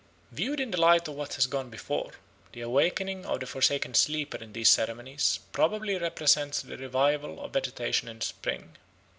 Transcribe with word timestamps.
Viewed 0.31 0.59
in 0.59 0.71
the 0.71 0.81
light 0.81 1.07
of 1.07 1.13
what 1.13 1.35
has 1.35 1.45
gone 1.45 1.69
before, 1.69 2.13
the 2.53 2.61
awakening 2.61 3.23
of 3.23 3.39
the 3.39 3.45
forsaken 3.45 3.93
sleeper 3.93 4.37
in 4.39 4.51
these 4.53 4.67
ceremonies 4.71 5.39
probably 5.51 5.95
represents 5.95 6.63
the 6.63 6.75
revival 6.75 7.39
of 7.39 7.53
vegetation 7.53 8.07
in 8.07 8.19
spring. 8.21 8.77